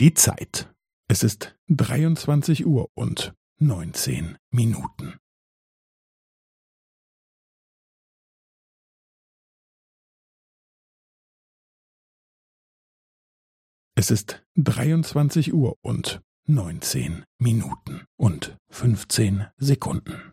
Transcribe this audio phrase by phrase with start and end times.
[0.00, 0.72] Die Zeit.
[1.10, 5.18] Es ist 23 Uhr und 19 Minuten.
[13.96, 20.32] Es ist 23 Uhr und 19 Minuten und 15 Sekunden.